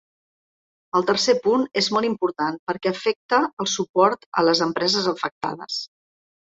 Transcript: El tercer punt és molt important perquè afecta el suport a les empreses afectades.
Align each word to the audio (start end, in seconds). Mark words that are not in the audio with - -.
El 0.99 1.05
tercer 1.09 1.35
punt 1.43 1.67
és 1.83 1.91
molt 1.97 2.09
important 2.09 2.59
perquè 2.71 2.95
afecta 2.95 3.43
el 3.67 3.73
suport 3.77 4.29
a 4.43 4.49
les 4.51 4.67
empreses 4.71 5.15
afectades. 5.17 5.83